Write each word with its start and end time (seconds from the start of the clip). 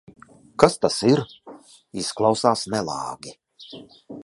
Kas 0.61 0.77
tas 0.85 0.97
ir? 1.09 1.21
Izklausās 2.05 2.65
nelāgi. 2.77 3.39